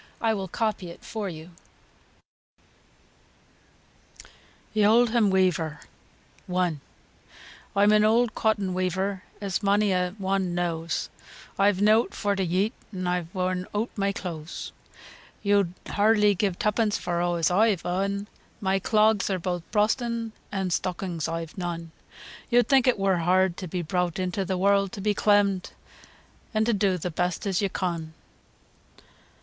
[0.19, 1.51] I will copy it for you.
[4.73, 5.79] THE OLDHAM WEAVER.
[6.51, 6.77] I.
[7.77, 11.09] Oi'm a poor cotton weyver, as mony a one knoowas,
[11.59, 14.71] Oi've nowt for t' yeat, an' oi've woorn eawt my clooas,
[15.43, 18.25] Yo'ad hardly gi' tuppence for aw as oi've on,
[18.59, 21.91] My clogs are boath brosten, an' stuckins oi've none,
[22.49, 25.73] Yo'd think it wur hard, To be browt into th' warld, To be clemmed,
[26.55, 28.15] an' do th' best as yo con.